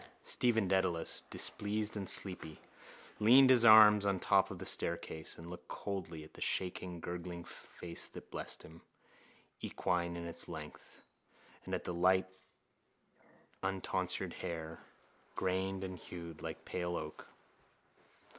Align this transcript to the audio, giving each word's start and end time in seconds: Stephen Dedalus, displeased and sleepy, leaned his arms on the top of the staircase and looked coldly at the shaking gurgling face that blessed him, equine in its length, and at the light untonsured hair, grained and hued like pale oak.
Stephen 0.23 0.67
Dedalus, 0.67 1.21
displeased 1.29 1.95
and 1.95 2.09
sleepy, 2.09 2.59
leaned 3.19 3.51
his 3.51 3.63
arms 3.63 4.03
on 4.03 4.15
the 4.17 4.25
top 4.25 4.49
of 4.49 4.57
the 4.57 4.65
staircase 4.65 5.37
and 5.37 5.47
looked 5.47 5.67
coldly 5.67 6.23
at 6.23 6.33
the 6.33 6.41
shaking 6.41 6.99
gurgling 6.99 7.43
face 7.43 8.09
that 8.09 8.31
blessed 8.31 8.63
him, 8.63 8.81
equine 9.59 10.15
in 10.15 10.25
its 10.25 10.49
length, 10.49 11.03
and 11.65 11.75
at 11.75 11.83
the 11.83 11.93
light 11.93 12.25
untonsured 13.61 14.33
hair, 14.41 14.79
grained 15.35 15.83
and 15.83 15.99
hued 15.99 16.41
like 16.41 16.65
pale 16.65 16.95
oak. 16.97 17.27